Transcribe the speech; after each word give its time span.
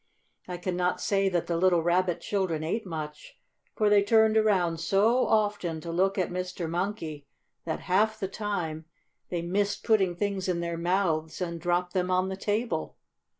I 0.47 0.57
can 0.57 0.75
not 0.75 0.99
say 0.99 1.29
that 1.29 1.45
the 1.45 1.57
little 1.57 1.83
Rabbit 1.83 2.21
children 2.21 2.63
ate 2.63 2.87
much, 2.87 3.37
for 3.75 3.87
they 3.87 4.01
turned 4.01 4.35
around 4.35 4.79
so 4.79 5.27
often 5.27 5.79
to 5.81 5.91
look 5.91 6.17
at 6.17 6.31
Mr. 6.31 6.67
Monkey, 6.67 7.27
that, 7.65 7.81
half 7.81 8.19
the 8.19 8.27
time, 8.27 8.85
they 9.29 9.43
missed 9.43 9.83
putting 9.83 10.15
things 10.15 10.47
in 10.49 10.59
their 10.59 10.75
mouths 10.75 11.39
and 11.39 11.61
dropped 11.61 11.93
them 11.93 12.09
on 12.09 12.29
the 12.29 12.35
table. 12.35 12.97